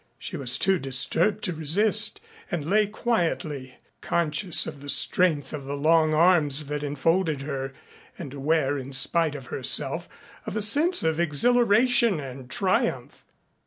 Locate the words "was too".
0.35-0.79